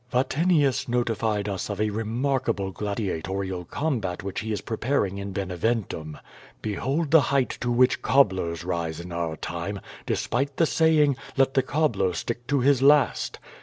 [0.09, 6.17] Vatinius notified us of a remarkable gladiatoral combat which he is preparing in Beneventum.
[6.63, 11.61] Behold the height to which cobblers rise in our time, despite the saying, "let the
[11.61, 13.37] cobbler stick to his last."